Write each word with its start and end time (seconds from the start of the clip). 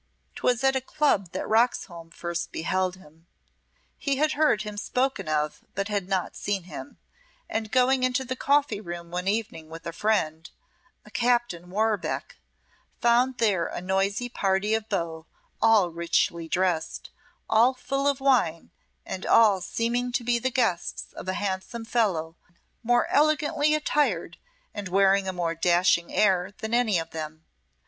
'Twas 0.33 0.63
at 0.63 0.75
a 0.75 0.81
club 0.81 1.29
that 1.31 1.47
Roxholm 1.47 2.09
first 2.09 2.51
beheld 2.51 2.95
him. 2.95 3.27
He 3.99 4.15
had 4.15 4.31
heard 4.31 4.63
him 4.63 4.75
spoken 4.75 5.29
of 5.29 5.63
but 5.75 5.89
had 5.89 6.09
not 6.09 6.35
seen 6.35 6.63
him, 6.63 6.97
and 7.47 7.71
going 7.71 8.01
into 8.01 8.25
the 8.25 8.35
coffee 8.35 8.81
room 8.81 9.11
one 9.11 9.27
evening 9.27 9.69
with 9.69 9.85
a 9.85 9.93
friend, 9.93 10.49
a 11.05 11.11
Captain 11.11 11.69
Warbeck, 11.69 12.37
found 12.99 13.37
there 13.37 13.67
a 13.67 13.79
noisy 13.79 14.27
party 14.27 14.73
of 14.73 14.89
beaux, 14.89 15.27
all 15.61 15.91
richly 15.91 16.47
dressed, 16.47 17.11
all 17.47 17.75
full 17.75 18.07
of 18.07 18.19
wine, 18.19 18.71
and 19.05 19.27
all 19.27 19.61
seeming 19.61 20.11
to 20.13 20.23
be 20.23 20.39
the 20.39 20.49
guests 20.49 21.13
of 21.13 21.27
a 21.27 21.33
handsome 21.35 21.85
fellow 21.85 22.35
more 22.81 23.05
elegantly 23.09 23.75
attired 23.75 24.39
and 24.73 24.87
wearing 24.87 25.27
a 25.27 25.31
more 25.31 25.53
dashing 25.53 26.11
air 26.11 26.51
than 26.57 26.73
any 26.73 26.97
of 26.97 27.11
them. 27.11 27.45